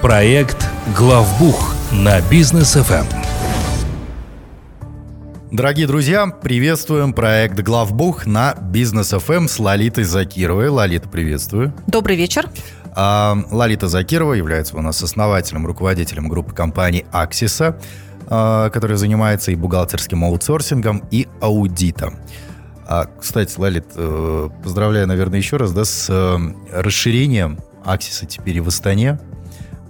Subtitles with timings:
[0.00, 0.66] Проект
[0.96, 3.04] «Главбух» на бизнес ФМ.
[5.50, 10.70] Дорогие друзья, приветствуем проект «Главбух» на Бизнес ФМ с Лолитой Закировой.
[10.70, 11.74] Лолита, приветствую.
[11.86, 12.48] Добрый вечер.
[12.96, 17.78] А, Лолита Закирова является у нас основателем, руководителем группы компаний «Аксиса»,
[18.28, 22.14] а, которая занимается и бухгалтерским аутсорсингом, и аудитом.
[22.86, 26.38] А, кстати, Лолит, э, поздравляю, наверное, еще раз да, с э,
[26.72, 29.18] расширением Аксиса теперь и в Астане.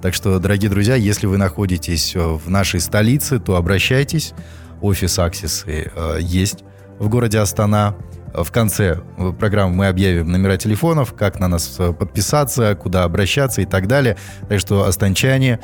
[0.03, 4.33] Так что, дорогие друзья, если вы находитесь э, в нашей столице, то обращайтесь
[4.81, 6.65] офис Аксисы э, есть
[6.99, 7.97] в городе Астана.
[8.35, 9.01] В конце
[9.39, 14.17] программы мы объявим номера телефонов, как на нас э, подписаться, куда обращаться и так далее.
[14.49, 15.61] Так что, останчане,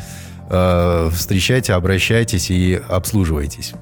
[0.51, 3.75] э, встречайте, обращайтесь и обслуживайтесь.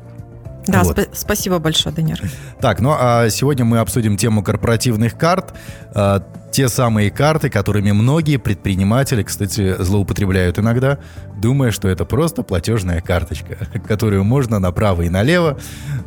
[0.66, 0.98] Да, вот.
[0.98, 2.20] сп- спасибо большое, Данир.
[2.60, 5.54] Так, ну а сегодня мы обсудим тему корпоративных карт.
[5.94, 6.20] Э,
[6.52, 10.98] те самые карты, которыми многие предприниматели, кстати, злоупотребляют иногда,
[11.36, 13.56] думая, что это просто платежная карточка,
[13.88, 15.58] которую можно направо и налево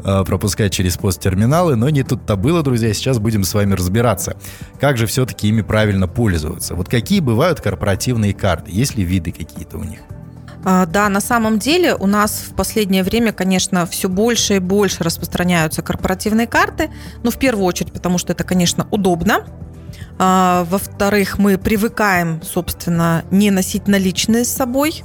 [0.03, 4.37] э, пропускать через посттерминалы, но не тут-то было, друзья, сейчас будем с вами разбираться,
[4.79, 6.75] как же все-таки ими правильно пользоваться.
[6.75, 9.99] Вот какие бывают корпоративные карты, есть ли виды какие-то у них?
[10.65, 15.03] А, да, на самом деле у нас в последнее время, конечно, все больше и больше
[15.03, 16.89] распространяются корпоративные карты.
[17.23, 19.45] Ну, в первую очередь, потому что это, конечно, удобно.
[20.17, 25.03] А, во-вторых, мы привыкаем, собственно, не носить наличные с собой,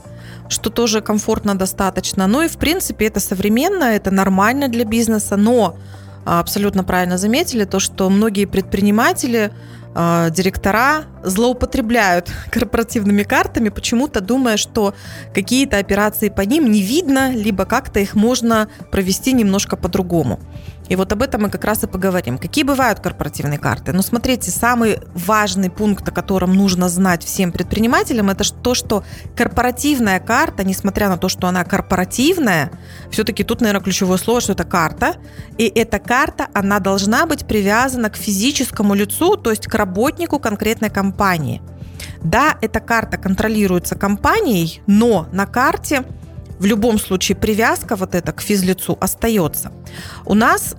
[0.49, 2.27] что тоже комфортно достаточно.
[2.27, 5.77] Ну и, в принципе, это современно, это нормально для бизнеса, но
[6.25, 9.53] абсолютно правильно заметили то, что многие предприниматели
[9.95, 14.95] э, директора злоупотребляют корпоративными картами, почему-то думая, что
[15.35, 20.41] какие-то операции по ним не видно, либо как-то их можно провести немножко по-другому.
[20.91, 22.37] И вот об этом мы как раз и поговорим.
[22.37, 23.93] Какие бывают корпоративные карты?
[23.93, 29.05] Ну, смотрите, самый важный пункт, о котором нужно знать всем предпринимателям, это то, что
[29.37, 32.73] корпоративная карта, несмотря на то, что она корпоративная,
[33.09, 35.15] все-таки тут, наверное, ключевое слово, что это карта.
[35.59, 40.91] И эта карта, она должна быть привязана к физическому лицу, то есть к работнику конкретной
[40.91, 41.63] компании.
[42.21, 46.03] Да, эта карта контролируется компанией, но на карте–
[46.61, 49.73] в любом случае привязка вот эта к физлицу остается.
[50.27, 50.77] У нас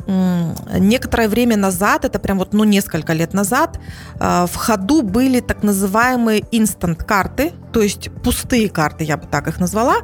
[0.77, 3.79] некоторое время назад, это прям вот ну несколько лет назад,
[4.19, 9.59] э, в ходу были так называемые инстант-карты, то есть пустые карты, я бы так их
[9.59, 9.97] назвала.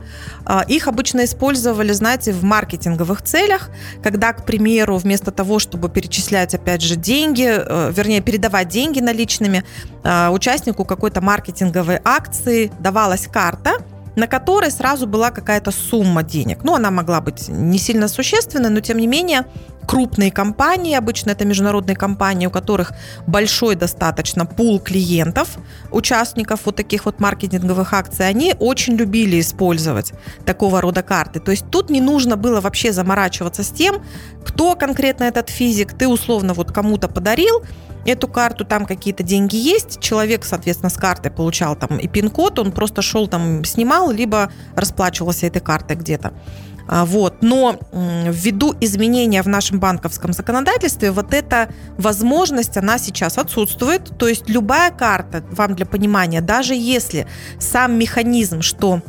[0.47, 3.69] Э, их обычно использовали, знаете, в маркетинговых целях,
[4.01, 9.63] когда, к примеру, вместо того, чтобы перечислять, опять же, деньги, э, вернее, передавать деньги наличными,
[10.31, 13.73] участнику какой-то маркетинговой акции давалась карта–
[14.17, 16.63] на которой сразу была какая-то сумма денег.
[16.63, 19.45] Ну, она могла быть не сильно существенной, но тем не менее
[19.87, 22.91] крупные компании, обычно это международные компании, у которых
[23.25, 25.57] большой достаточно пул клиентов,
[25.91, 30.13] участников вот таких вот маркетинговых акций, они очень любили использовать
[30.45, 31.39] такого рода карты.
[31.39, 34.03] То есть тут не нужно было вообще заморачиваться с тем,
[34.45, 37.63] кто конкретно этот физик, ты условно вот кому-то подарил,
[38.05, 42.71] эту карту, там какие-то деньги есть, человек, соответственно, с карты получал там и пин-код, он
[42.71, 46.33] просто шел там, снимал, либо расплачивался этой картой где-то.
[46.87, 47.41] А, вот.
[47.41, 54.17] Но ввиду изменения в нашем банковском законодательстве, вот эта возможность, она сейчас отсутствует.
[54.17, 57.27] То есть любая карта, вам для понимания, даже если
[57.59, 59.01] сам механизм, что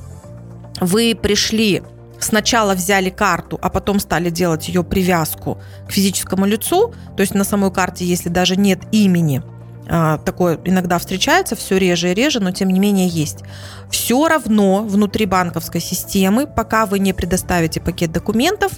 [0.81, 1.83] вы пришли
[2.21, 7.45] сначала взяли карту, а потом стали делать ее привязку к физическому лицу, то есть на
[7.45, 9.43] самой карте, если даже нет имени,
[9.89, 13.45] такое иногда встречается, все реже и реже, но тем не менее есть.
[13.91, 18.73] Все равно внутри банковской системы, пока вы не предоставите пакет документов,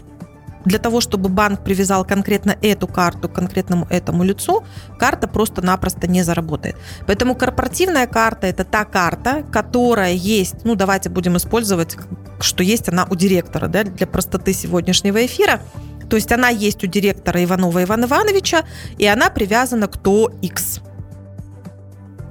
[0.65, 4.62] для того, чтобы банк привязал конкретно эту карту к конкретному этому лицу,
[4.98, 6.76] карта просто-напросто не заработает.
[7.06, 11.97] Поэтому корпоративная карта– это та карта, которая есть, ну давайте будем использовать,
[12.41, 15.62] что есть она у директора, да, для простоты сегодняшнего эфира.
[16.10, 18.65] То есть она есть у директора Иванова Ивана Ивановича,
[18.98, 20.81] и она привязана к ТО-X.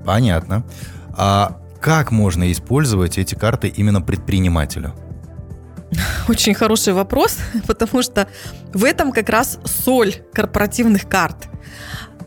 [0.06, 0.64] Понятно.
[1.14, 4.94] А как можно использовать эти карты именно предпринимателю?
[6.28, 7.38] Очень хороший вопрос,
[7.68, 8.28] потому что
[8.74, 11.48] в этом как раз соль корпоративных карт.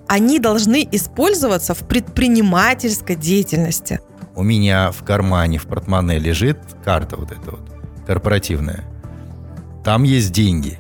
[0.09, 4.01] Они должны использоваться в предпринимательской деятельности.
[4.35, 7.71] У меня в кармане, в портмоне лежит карта вот эта вот,
[8.07, 8.85] корпоративная.
[9.85, 10.79] Там есть деньги.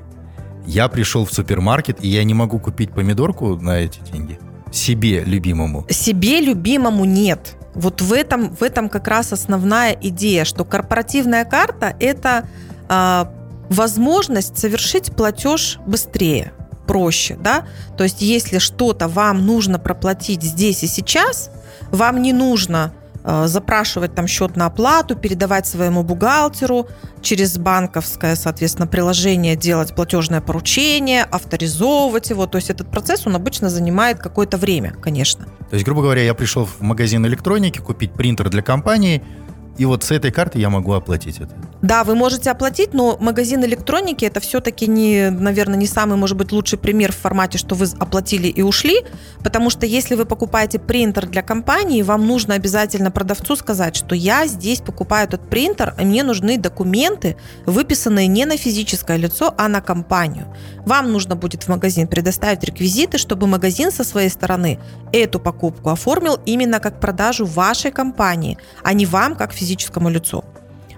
[0.67, 4.39] Я пришел в супермаркет, и я не могу купить помидорку на эти деньги.
[4.73, 5.87] Себе любимому.
[5.91, 7.57] Себе любимому нет.
[7.75, 12.49] Вот в этом, в этом как раз основная идея, что корпоративная карта– это
[12.89, 13.25] э,
[13.71, 16.53] возможность совершить платеж быстрее,
[16.87, 17.67] проще, да.
[17.97, 21.51] То есть, если что-то вам нужно проплатить здесь и сейчас,
[21.91, 22.93] вам не нужно
[23.25, 26.89] запрашивать там счет на оплату, передавать своему бухгалтеру,
[27.21, 32.47] через банковское, соответственно, приложение делать платежное поручение, авторизовывать его.
[32.47, 35.47] То есть этот процесс, он обычно занимает какое-то время, конечно.
[35.71, 39.23] То есть, грубо говоря, я пришел в магазин электроники купить принтер для компании–
[39.79, 41.55] и вот с этой карты я могу оплатить это.
[41.81, 46.53] Да, вы можете оплатить, но магазин электроники это все-таки не, наверное, не самый, может быть,
[46.53, 49.05] лучший пример в формате, что вы оплатили и ушли,
[49.43, 54.47] потому что если вы покупаете принтер для компании, вам нужно обязательно продавцу сказать, что я
[54.47, 57.37] здесь покупаю этот принтер, а мне нужны документы,
[57.67, 60.55] выписанные не на физическое лицо, а на компанию.
[60.87, 64.79] Вам нужно будет в магазин предоставить реквизиты, чтобы магазин со своей стороны
[65.13, 69.62] эту покупку оформил именно как продажу вашей компании, а не вам как физическому
[70.09, 70.45] лицу.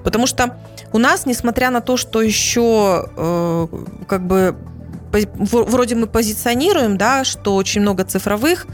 [0.02, 0.56] Потому что
[0.92, 3.66] у нас, несмотря на то, что еще э,
[4.06, 4.56] как бы
[5.40, 8.66] вроде мы позиционируем, да, что очень много цифровых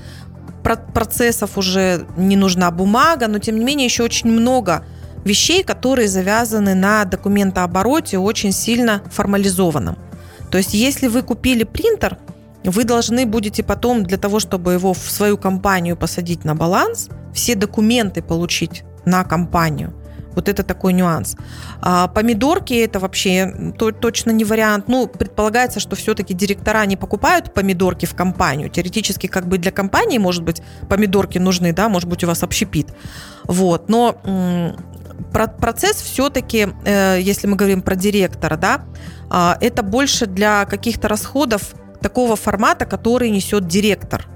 [0.63, 4.85] процессов уже не нужна бумага, но тем не менее еще очень много
[5.25, 9.97] вещей, которые завязаны на документообороте очень сильно формализованном.
[10.51, 12.19] То есть если вы купили принтер,
[12.65, 17.55] вы должны будете потом для того, чтобы его в свою компанию посадить на баланс, все
[17.55, 19.95] документы получить на компанию.
[20.35, 21.37] Вот это такой нюанс.
[21.81, 24.85] А помидорки это вообще то, точно не вариант.
[24.89, 28.71] Ну, предполагается, что все-таки директора не покупают помидорки в компанию.
[28.71, 32.95] Теоретически, как бы для компании, может быть, помидорки нужны, да, может быть, у вас общепит.
[33.45, 33.89] Вот.
[33.89, 34.21] Но
[35.33, 38.85] процесс все-таки, э, если мы говорим про директора, да,
[39.29, 44.27] а, это больше для каких-то расходов такого формата, который несет директор.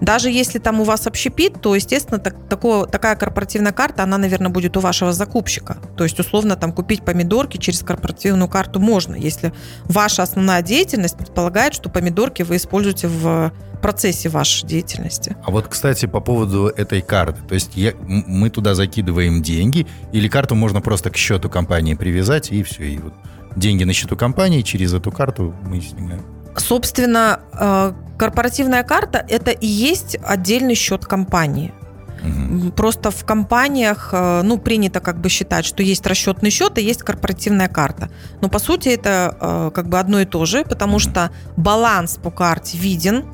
[0.00, 4.50] Даже если там у вас общепит, то, естественно, так, такое, такая корпоративная карта, она, наверное,
[4.50, 5.78] будет у вашего закупщика.
[5.96, 9.52] То есть, условно, там купить помидорки через корпоративную карту можно, если
[9.84, 13.52] ваша основная деятельность предполагает, что помидорки вы используете в
[13.82, 15.36] процессе вашей деятельности.
[15.44, 17.40] А вот, кстати, по поводу этой карты.
[17.48, 22.50] То есть я, мы туда закидываем деньги, или карту можно просто к счету компании привязать,
[22.50, 22.84] и все.
[22.84, 23.14] И вот
[23.56, 26.24] деньги на счету компании, через эту карту мы снимаем.
[26.58, 31.72] Собственно, э, корпоративная карта– это и есть отдельный счет компании.
[32.22, 32.72] Угу.
[32.72, 37.02] Просто в компаниях, э, ну, принято как бы считать, что есть расчетный счет и есть
[37.02, 38.10] корпоративная карта.
[38.40, 41.00] Но по сути это э, как бы одно и то же, потому угу.
[41.00, 43.24] что баланс по карте виден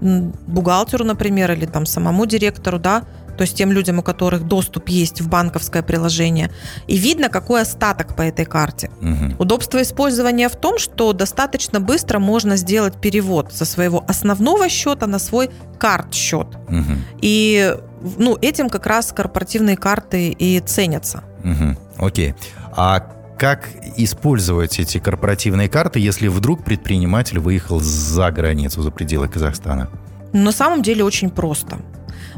[0.00, 3.02] бухгалтеру, например, или там самому директору, да,
[3.38, 6.50] то есть тем людям, у которых доступ есть в банковское приложение,
[6.88, 8.90] и видно, какой остаток по этой карте.
[9.00, 9.36] Угу.
[9.38, 15.20] Удобство использования в том, что достаточно быстро можно сделать перевод со своего основного счета на
[15.20, 16.48] свой карт-счет.
[16.68, 16.98] Угу.
[17.22, 17.76] И
[18.18, 21.22] ну, этим как раз корпоративные карты и ценятся.
[21.44, 22.06] Угу.
[22.06, 22.34] Окей.
[22.76, 22.98] А
[23.38, 29.88] как использовать эти корпоративные карты, если вдруг предприниматель выехал за границу, за пределы Казахстана?
[30.32, 31.78] На самом деле очень просто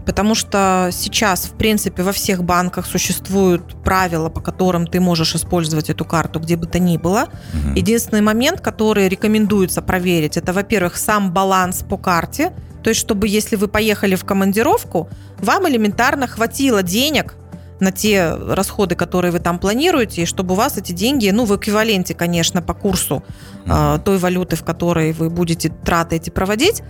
[0.06, 5.90] потому что сейчас, в принципе, во всех банках существуют правила, по которым ты можешь использовать
[5.90, 7.28] эту карту где бы то ни было.
[7.52, 7.76] Угу.
[7.76, 12.52] Единственный момент, который рекомендуется проверить, это, во-первых, сам баланс по карте,
[12.82, 15.08] то есть, чтобы если вы поехали в командировку,
[15.38, 17.36] вам элементарно хватило денег
[17.80, 21.56] на те расходы, которые вы там планируете, и чтобы у вас эти деньги, ну, в
[21.56, 23.22] эквиваленте, конечно, по курсу
[23.66, 26.82] э, той валюты, в которой вы будете траты эти проводить,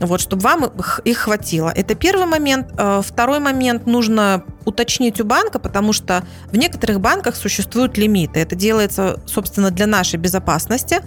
[0.00, 0.72] вот, чтобы вам
[1.04, 1.72] их хватило.
[1.74, 2.68] Это первый момент.
[2.76, 8.40] Э, второй момент нужно уточнить у банка, потому что в некоторых банках существуют лимиты.
[8.40, 11.00] Это делается, собственно, для нашей безопасности,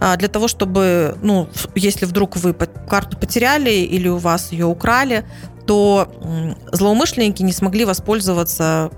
[0.00, 5.24] э, для того, чтобы, ну, если вдруг вы карту потеряли или у вас ее украли,
[5.66, 6.12] то
[6.72, 8.90] злоумышленники не смогли воспользоваться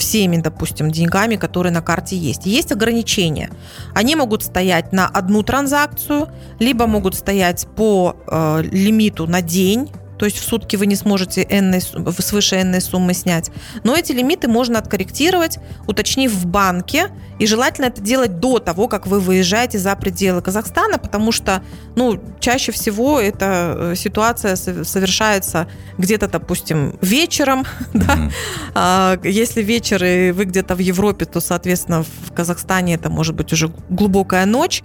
[0.00, 2.46] всеми, допустим, деньгами, которые на карте есть.
[2.46, 3.50] Есть ограничения.
[3.94, 6.28] Они могут стоять на одну транзакцию,
[6.58, 11.46] либо могут стоять по э, лимиту на день, то есть в сутки вы не сможете
[11.48, 13.50] n, свыше n суммы снять.
[13.84, 17.08] Но эти лимиты можно откорректировать, уточнив в банке,
[17.38, 21.62] и желательно это делать до того, как вы выезжаете за пределы Казахстана, потому что,
[21.96, 28.30] ну, чаще всего эта э, ситуация совершается где-то, допустим, вечером, да?
[28.74, 33.54] а, если вечер и вы где-то в Европе, то, соответственно, в Казахстане это может быть
[33.54, 34.82] уже глубокая ночь,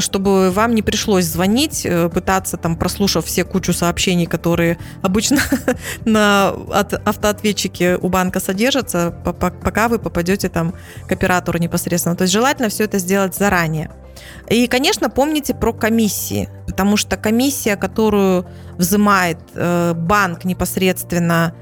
[0.00, 5.38] чтобы вам не пришлось звонить, э, пытаться там, прослушав все кучу сообщений, которые обычно
[6.04, 6.54] на
[7.04, 10.74] автоответчике у банка содержатся, пока вы попадете там
[11.08, 12.16] к оператору непосредственно.
[12.16, 13.90] То есть желательно все это сделать заранее.
[14.48, 21.54] И, конечно, помните про комиссии, потому что комиссия, которую взимает э, банк непосредственно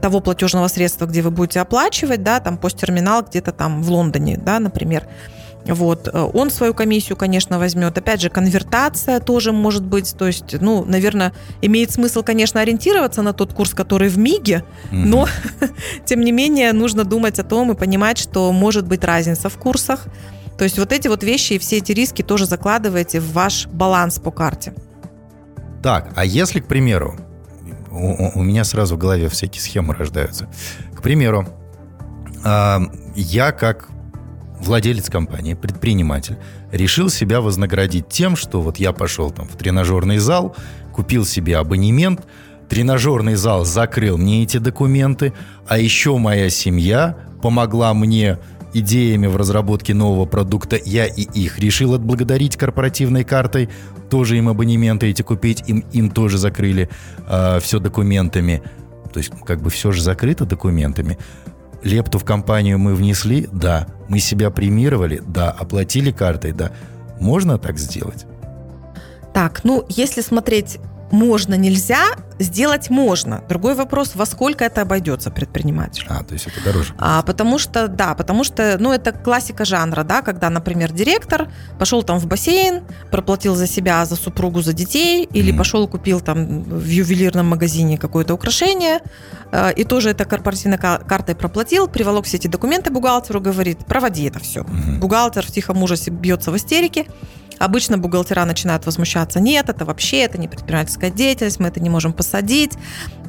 [0.00, 4.58] того платежного средства, где вы будете оплачивать, да, там посттерминал где-то там в Лондоне, да,
[4.60, 5.06] например,
[5.66, 6.08] Вот.
[6.08, 7.96] Э, он свою комиссию, конечно, возьмет.
[7.96, 10.14] Опять же, конвертация тоже может быть.
[10.16, 15.04] То есть, ну, наверное, имеет смысл, конечно, ориентироваться на тот курс, который в МИГе, mm-hmm.
[15.04, 15.28] но,
[16.04, 20.06] тем не менее, нужно думать о том и понимать, что может быть разница в курсах.
[20.58, 24.18] То есть вот эти вот вещи и все эти риски тоже закладываете в ваш баланс
[24.18, 24.74] по карте.
[25.82, 27.16] Так, а если, к примеру,
[27.90, 30.48] у, у меня сразу в голове всякие схемы рождаются.
[30.94, 31.48] К примеру,
[32.44, 32.78] э,
[33.16, 33.91] я как
[34.62, 36.36] владелец компании, предприниматель,
[36.70, 40.56] решил себя вознаградить тем, что вот я пошел там в тренажерный зал,
[40.92, 42.26] купил себе абонемент,
[42.68, 45.32] тренажерный зал закрыл мне эти документы,
[45.66, 48.38] а еще моя семья помогла мне
[48.74, 50.78] идеями в разработке нового продукта.
[50.82, 53.68] Я и их решил отблагодарить корпоративной картой,
[54.08, 56.88] тоже им абонементы эти купить, им, им тоже закрыли
[57.28, 58.62] э, все документами.
[59.12, 61.18] То есть как бы все же закрыто документами.
[61.82, 63.86] Лепту в компанию мы внесли, да.
[64.08, 65.50] Мы себя премировали, да.
[65.50, 66.72] Оплатили картой, да.
[67.20, 68.26] Можно так сделать?
[69.32, 70.78] Так, ну, если смотреть
[71.12, 73.44] можно, нельзя, сделать можно.
[73.48, 76.06] Другой вопрос, во сколько это обойдется предпринимателю.
[76.08, 76.94] А, то есть это дороже.
[76.98, 82.02] А, потому что, да, потому что, ну, это классика жанра, да, когда, например, директор пошел
[82.02, 85.58] там в бассейн, проплатил за себя, за супругу, за детей, или mm.
[85.58, 89.00] пошел купил там в ювелирном магазине какое-то украшение,
[89.52, 94.40] э, и тоже это корпоративной картой проплатил, приволок все эти документы бухгалтеру, говорит, проводи это
[94.40, 94.60] все.
[94.60, 94.98] Mm-hmm.
[94.98, 97.06] Бухгалтер в тихом ужасе бьется в истерике,
[97.62, 99.38] Обычно бухгалтера начинают возмущаться.
[99.38, 102.72] Нет, это вообще, это не предпринимательская деятельность, мы это не можем посадить.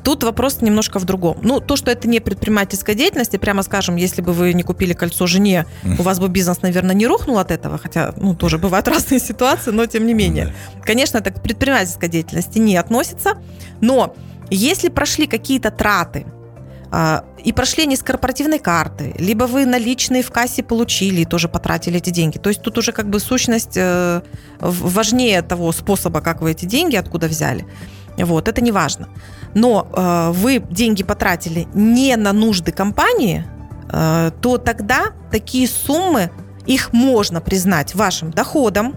[0.03, 1.37] Тут вопрос немножко в другом.
[1.43, 4.93] Ну, то, что это не предпринимательская деятельность, и прямо скажем, если бы вы не купили
[4.93, 8.87] кольцо жене, у вас бы бизнес, наверное, не рухнул от этого, хотя, ну, тоже бывают
[8.93, 10.51] разные ситуации, но тем не менее.
[10.81, 13.37] Конечно, это к предпринимательской деятельности не относится,
[13.81, 14.15] но
[14.49, 16.25] если прошли какие-то траты,
[17.43, 21.97] и прошли они с корпоративной карты, либо вы наличные в кассе получили и тоже потратили
[21.97, 22.37] эти деньги.
[22.37, 24.21] То есть тут уже как бы сущность э,
[24.59, 27.65] важнее того способа, как вы эти деньги откуда взяли.
[28.17, 29.09] Вот, это не важно.
[29.55, 33.43] Но э, вы деньги потратили не на нужды компании,
[33.91, 36.29] э, то тогда такие суммы,
[36.67, 38.95] их можно признать вашим доходом,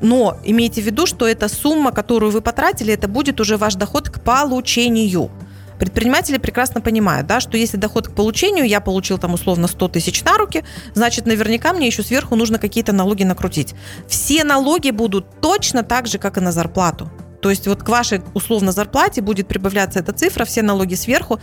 [0.00, 4.08] но имейте в виду, что эта сумма, которую вы потратили, это будет уже ваш доход
[4.08, 5.30] к получению.
[5.78, 10.22] Предприниматели прекрасно понимают, да, что если доход к получению, я получил там условно 100 тысяч
[10.24, 10.64] на руки,
[10.94, 13.74] значит, наверняка мне еще сверху нужно какие-то налоги накрутить.
[14.08, 17.10] Все налоги будут точно так же, как и на зарплату.
[17.42, 21.38] То есть вот к вашей условно зарплате будет прибавляться эта цифра, все налоги сверху.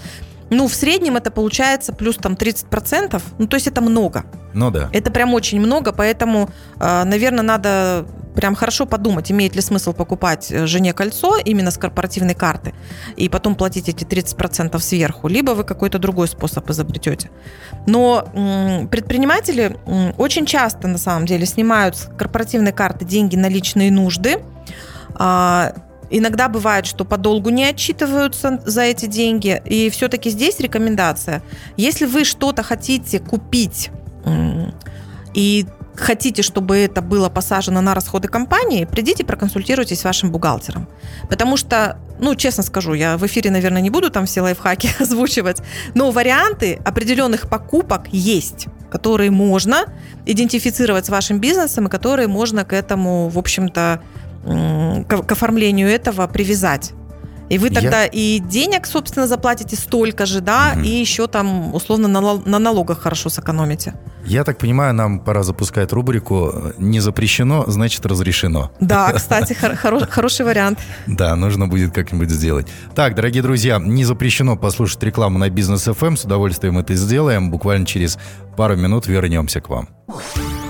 [0.54, 3.22] Ну, в среднем это получается плюс там 30%.
[3.40, 4.26] Ну, то есть это много.
[4.54, 4.90] Ну да.
[4.94, 8.06] Это прям очень много, поэтому, а, наверное, надо
[8.36, 12.74] прям хорошо подумать, имеет ли смысл покупать э, жене кольцо именно с корпоративной карты
[13.16, 17.30] и потом платить эти 30% сверху, либо вы какой-то другой способ изобретете.
[17.86, 18.28] Но
[18.92, 19.78] предприниматели
[20.18, 24.40] очень часто на самом деле снимают с корпоративной карты деньги на личные нужды,
[25.16, 25.74] а,
[26.16, 29.60] Иногда бывает, что подолгу не отчитываются за эти деньги.
[29.66, 31.42] И все-таки здесь рекомендация.
[31.76, 33.90] Если вы что-то хотите купить
[35.34, 35.66] и
[35.96, 40.88] хотите, чтобы это было посажено на расходы компании, придите, проконсультируйтесь с вашим бухгалтером.
[41.30, 45.64] Потому что, ну, честно скажу, я в эфире, наверное, не буду там все лайфхаки озвучивать,
[45.96, 49.86] но варианты определенных покупок есть, которые можно
[50.28, 54.04] идентифицировать с вашим бизнесом и которые можно к этому, в общем-то,
[54.44, 56.94] к оформлению этого привязать.
[57.50, 58.08] И вы тогда я...
[58.08, 60.84] и денег, собственно, заплатите столько же, да, угу.
[60.84, 63.94] и еще там условно на, на налогах хорошо сэкономите.
[64.26, 68.72] Я так понимаю, нам пора запускать рубрику «Не запрещено, значит разрешено».
[68.80, 70.80] Да, кстати, хороший вариант.
[71.06, 72.68] Да, нужно будет как-нибудь сделать.
[72.96, 76.08] Так, дорогие друзья, не запрещено послушать рекламу на Бизнес FM.
[76.08, 76.18] Эм.
[76.18, 77.52] С удовольствием это сделаем.
[77.52, 78.18] Буквально через
[78.56, 79.90] пару минут вернемся к вам.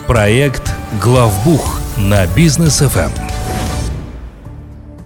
[0.07, 3.11] Проект «Главбух» на Бизнес FM.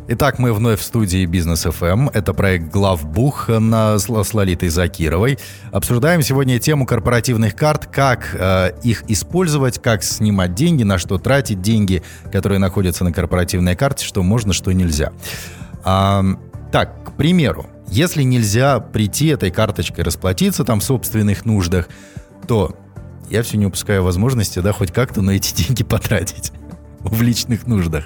[0.10, 2.12] Итак, мы вновь в студии Бизнес FM.
[2.14, 5.38] Это проект Главбух на, с Лолитой Закировой.
[5.74, 11.62] Обсуждаем сегодня тему корпоративных карт, как э, их использовать, как снимать деньги, на что тратить
[11.62, 15.12] деньги, которые находятся на корпоративной карте, что можно, что нельзя.
[15.84, 16.24] А,
[16.72, 21.90] так, к примеру, если нельзя прийти этой карточкой расплатиться там в собственных нуждах,
[22.48, 22.78] то
[23.30, 26.54] я все не упускаю возможности, да, хоть как-то, но эти деньги потратить
[27.02, 28.06] в личных нуждах.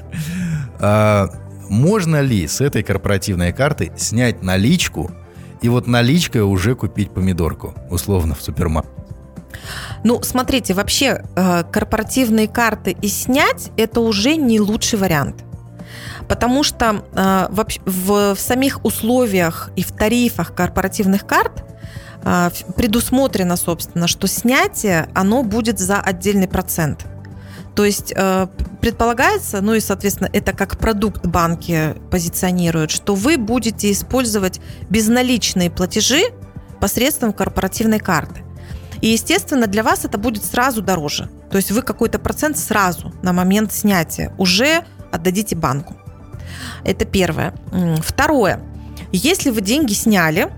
[0.80, 1.30] А,
[1.72, 5.10] можно ли с этой корпоративной карты снять наличку
[5.62, 9.02] и вот наличкой уже купить помидорку, условно, в супермаркете?
[10.04, 15.46] Ну, смотрите, вообще э, корпоративные карты и снять это уже не лучший вариант.
[16.28, 21.64] Потому что э, в, в, самих условиях и в тарифах корпоративных карт
[22.24, 27.06] э, предусмотрено, собственно, что снятие, оно будет за отдельный процент.
[27.76, 28.48] То есть э,
[28.82, 34.60] предполагается, ну и, соответственно, это как продукт банки позиционируют, что вы будете использовать
[34.90, 36.22] безналичные платежи
[36.80, 38.44] посредством корпоративной карты.
[39.02, 41.30] И, естественно, для вас это будет сразу дороже.
[41.50, 45.96] То есть вы какой-то процент сразу на момент снятия уже отдадите банку.
[46.84, 47.54] Это первое.
[48.04, 48.62] Второе.
[49.12, 50.52] Если вы деньги сняли,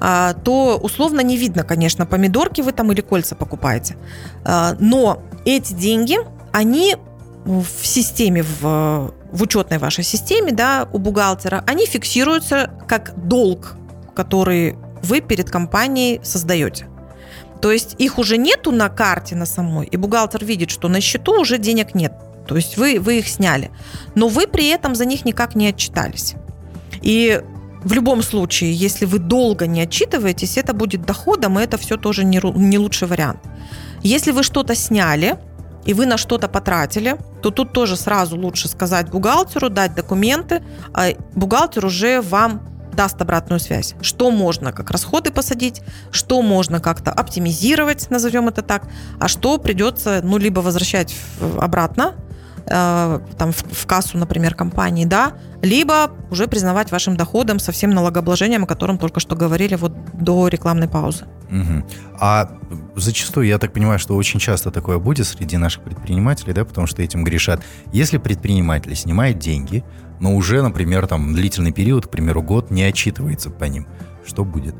[0.00, 3.96] а, то условно не видно, конечно, помидорки вы там или кольца покупаете.
[4.44, 6.18] А, но эти деньги,
[6.52, 6.96] они
[7.44, 13.76] в системе, в, в учетной вашей системе, да, у бухгалтера, они фиксируются как долг,
[14.14, 16.86] который вы перед компанией создаете.
[17.60, 21.40] То есть их уже нету на карте на самой, и бухгалтер видит, что на счету
[21.40, 22.12] уже денег нет.
[22.46, 23.70] То есть вы, вы их сняли.
[24.14, 26.34] Но вы при этом за них никак не отчитались.
[27.02, 27.40] И
[27.84, 32.24] в любом случае, если вы долго не отчитываетесь, это будет доходом, и это все тоже
[32.24, 33.40] не, не лучший вариант.
[34.02, 35.36] Если вы что-то сняли,
[35.84, 40.62] и вы на что-то потратили, то тут тоже сразу лучше сказать бухгалтеру, дать документы,
[40.94, 43.94] а бухгалтер уже вам даст обратную связь.
[44.00, 48.86] Что можно как расходы посадить, что можно как-то оптимизировать, назовем это так,
[49.18, 51.14] а что придется, ну, либо возвращать
[51.58, 52.14] обратно,
[52.66, 57.90] э, там в, в кассу, например, компании, да, либо уже признавать вашим доходом со всем
[57.90, 61.26] налогообложением, о котором только что говорили вот до рекламной паузы.
[61.50, 61.84] Угу.
[62.20, 62.50] А
[62.96, 67.02] зачастую, я так понимаю, что очень часто такое будет среди наших предпринимателей, да, потому что
[67.02, 67.62] этим грешат.
[67.92, 69.84] Если предприниматель снимает деньги,
[70.20, 73.86] но уже, например, там длительный период, к примеру, год не отчитывается по ним,
[74.24, 74.74] что будет?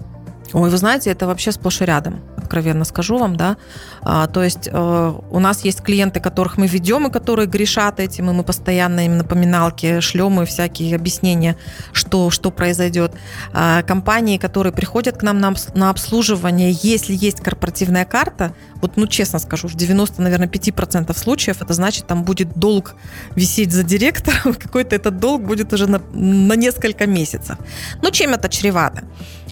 [0.53, 2.21] Ой, вы знаете, это вообще сплошь и рядом,
[2.53, 3.57] откровенно скажу вам, да.
[4.03, 8.31] А, то есть э, у нас есть клиенты, которых мы ведем, и которые грешат этим,
[8.31, 11.57] и мы постоянно им напоминалки шлем и всякие объяснения,
[11.93, 13.13] что, что произойдет.
[13.55, 19.07] А, компании, которые приходят к нам на, на обслуживание, если есть корпоративная карта, вот, ну,
[19.07, 22.97] честно скажу, в 90, наверное, 5% случаев это значит, там будет долг
[23.37, 27.57] висеть за директором, какой-то этот долг будет уже на, на несколько месяцев.
[28.03, 29.05] Ну, чем это чревато?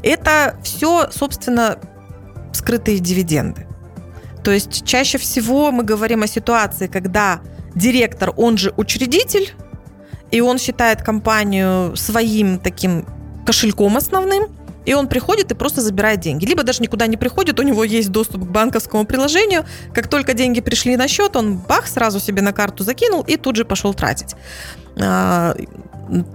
[0.03, 1.79] Это все, собственно,
[2.53, 3.67] скрытые дивиденды.
[4.43, 7.41] То есть чаще всего мы говорим о ситуации, когда
[7.75, 9.53] директор, он же учредитель,
[10.31, 13.05] и он считает компанию своим таким
[13.45, 14.49] кошельком основным,
[14.87, 16.47] и он приходит и просто забирает деньги.
[16.47, 19.65] Либо даже никуда не приходит, у него есть доступ к банковскому приложению.
[19.93, 23.57] Как только деньги пришли на счет, он бах, сразу себе на карту закинул и тут
[23.57, 24.35] же пошел тратить.
[24.99, 25.55] А,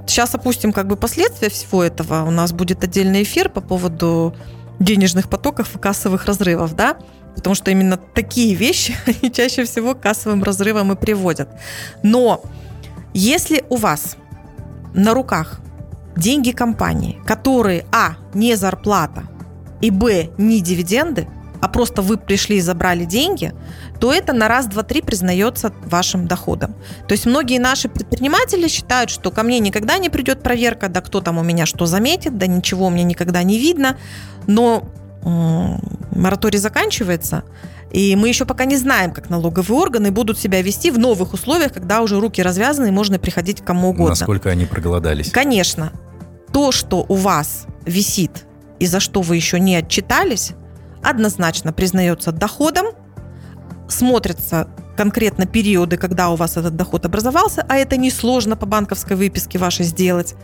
[0.08, 2.24] сейчас опустим как бы последствия всего этого.
[2.24, 4.36] У нас будет отдельный эфир по поводу
[4.80, 6.98] денежных потоков и кассовых разрывов, да?
[7.36, 11.50] Потому что именно такие вещи они чаще всего к кассовым разрывам и приводят.
[12.04, 12.44] Но
[13.14, 14.18] если у вас
[14.94, 15.62] на руках
[16.16, 19.24] деньги компании, которые, а, не зарплата,
[19.82, 21.28] и, б, не дивиденды,
[21.66, 23.52] а просто вы пришли и забрали деньги,
[24.00, 26.76] то это на раз, два, три признается вашим доходом.
[27.08, 31.22] То есть многие наши предприниматели считают, что ко мне никогда не придет проверка, да кто
[31.22, 33.98] там у меня что заметит, да ничего мне никогда не видно.
[34.46, 34.84] Но
[35.24, 37.46] мораторий заканчивается,
[37.92, 41.74] и мы еще пока не знаем, как налоговые органы будут себя вести в новых условиях,
[41.74, 44.10] когда уже руки развязаны и можно приходить к кому угодно.
[44.10, 45.32] Насколько они проголодались.
[45.32, 45.94] Конечно.
[46.54, 48.46] То, что у вас висит
[48.78, 50.54] и за что вы еще не отчитались,
[51.10, 52.88] однозначно признается доходом,
[53.88, 59.58] смотрятся конкретно периоды, когда у вас этот доход образовался, а это несложно по банковской выписке
[59.60, 60.36] вашей сделать,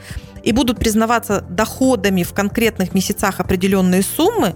[0.43, 4.55] и будут признаваться доходами в конкретных месяцах определенные суммы,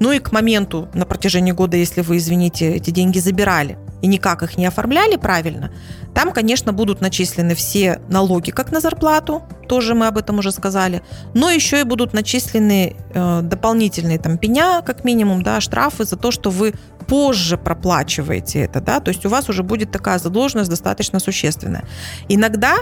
[0.00, 4.42] ну и к моменту на протяжении года, если вы, извините, эти деньги забирали и никак
[4.42, 5.72] их не оформляли правильно,
[6.14, 11.02] там, конечно, будут начислены все налоги, как на зарплату, тоже мы об этом уже сказали,
[11.34, 16.30] но еще и будут начислены э, дополнительные там пеня, как минимум, да, штрафы за то,
[16.30, 16.74] что вы
[17.06, 21.84] позже проплачиваете это, да, то есть у вас уже будет такая задолженность достаточно существенная.
[22.28, 22.80] Иногда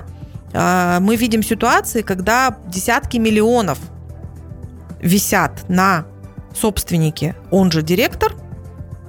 [0.53, 3.79] э, мы видим ситуации, когда десятки миллионов
[5.01, 6.05] висят на
[6.53, 8.35] собственнике, он же директор,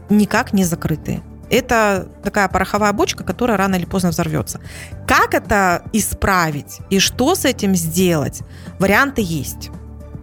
[0.09, 4.61] никак не закрытые это такая пороховая бочка, которая рано или поздно взорвется.
[5.07, 8.41] Как это исправить и что с этим сделать?
[8.79, 9.69] Варианты есть.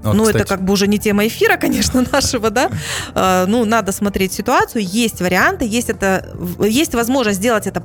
[0.03, 0.43] Вот, ну, кстати.
[0.43, 2.71] это как бы уже не тема эфира, конечно, нашего, да.
[3.14, 4.85] А, ну, надо смотреть ситуацию.
[4.85, 6.29] Есть варианты, есть, это,
[6.61, 7.83] есть возможность сделать это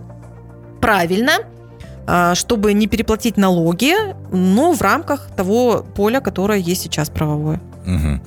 [0.79, 1.33] правильно,
[2.05, 3.93] а, чтобы не переплатить налоги,
[4.31, 7.59] но в рамках того поля, которое есть сейчас правовое.
[7.85, 8.21] Угу.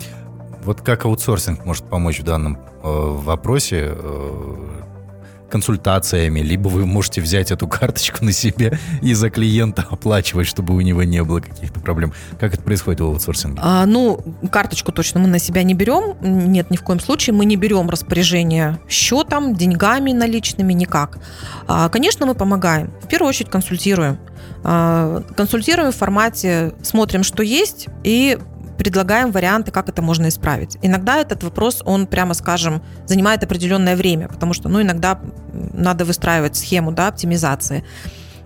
[0.65, 3.93] Вот как аутсорсинг может помочь в данном э, вопросе?
[3.95, 4.76] Э,
[5.51, 10.81] консультациями, либо вы можете взять эту карточку на себе и за клиента оплачивать, чтобы у
[10.81, 12.13] него не было каких-то проблем.
[12.39, 13.61] Как это происходит в аутсорсинге?
[13.63, 16.17] А, ну, карточку точно мы на себя не берем.
[16.21, 17.35] Нет, ни в коем случае.
[17.35, 21.19] Мы не берем распоряжение счетом, деньгами наличными, никак.
[21.67, 22.93] А, конечно, мы помогаем.
[23.03, 24.19] В первую очередь консультируем.
[24.65, 28.39] А, консультируем в формате, смотрим, что есть, и
[28.79, 30.79] предлагаем варианты, как это можно исправить.
[30.83, 35.21] Иногда этот вопрос, он, прямо скажем, занимает определенное время, потому что, ну, иногда
[35.73, 37.85] надо выстраивать схему, да, оптимизации.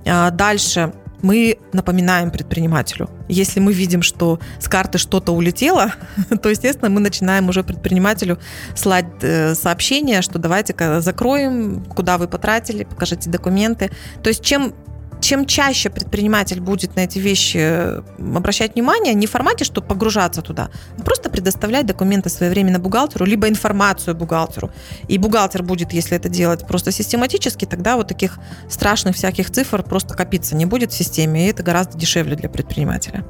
[0.06, 3.10] А дальше мы напоминаем предпринимателю.
[3.28, 5.92] Если мы видим, что с карты что-то улетело,
[6.42, 8.38] то, естественно, мы начинаем уже предпринимателю
[8.74, 13.90] слать э, сообщение, что давайте-ка закроем, куда вы потратили, покажите документы.
[14.22, 14.74] То есть чем
[15.20, 20.70] чем чаще предприниматель будет на эти вещи обращать внимание, не в формате, чтобы погружаться туда,
[20.98, 24.70] а просто предоставлять документы своевременно бухгалтеру, либо информацию бухгалтеру.
[25.08, 30.14] И бухгалтер будет, если это делать просто систематически, тогда вот таких страшных всяких цифр просто
[30.14, 33.24] копиться не будет в системе, и это гораздо дешевле для предпринимателя.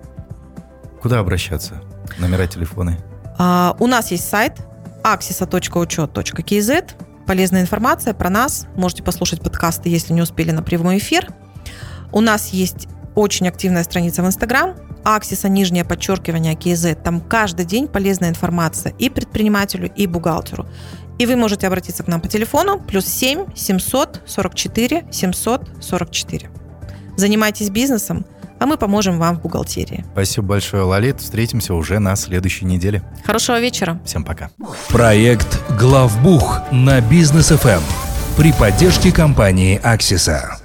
[1.03, 1.83] Куда обращаться?
[2.19, 2.99] Номера телефоны?
[3.39, 4.59] А, у нас есть сайт
[5.03, 6.91] axisa.учет.kz.
[7.27, 8.67] Полезная информация про нас.
[8.75, 11.29] Можете послушать подкасты, если не успели на прямой эфир.
[12.13, 16.97] У нас есть очень активная страница в Инстаграм, Аксиса, нижнее подчеркивание, КЗ.
[17.03, 20.67] Там каждый день полезная информация и предпринимателю, и бухгалтеру.
[21.19, 26.51] И вы можете обратиться к нам по телефону плюс 7 744 744.
[27.17, 28.25] Занимайтесь бизнесом,
[28.59, 30.05] а мы поможем вам в бухгалтерии.
[30.13, 31.21] Спасибо большое, Лолит.
[31.21, 33.03] Встретимся уже на следующей неделе.
[33.25, 34.01] Хорошего вечера.
[34.05, 34.51] Всем пока.
[34.89, 37.83] Проект «Главбух» на Бизнес ФМ
[38.37, 40.59] при поддержке компании «Аксиса».